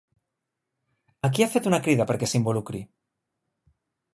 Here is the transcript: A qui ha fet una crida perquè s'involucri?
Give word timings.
A 1.29 1.29
qui 1.35 1.45
ha 1.45 1.49
fet 1.57 1.69
una 1.73 1.81
crida 1.89 2.07
perquè 2.13 2.31
s'involucri? 2.33 2.83